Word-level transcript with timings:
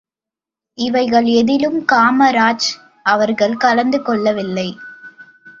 இவைகள் 0.77 1.25
எதிலும் 1.25 1.77
காமராஜ் 1.91 2.69
அவர்கள் 3.03 3.57
கலந்து 3.57 4.01
கொள்ளவில்லை. 4.01 4.69